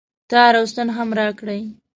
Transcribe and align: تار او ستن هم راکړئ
تار 0.31 0.53
او 0.59 0.65
ستن 0.71 0.87
هم 0.97 1.09
راکړئ 1.19 1.61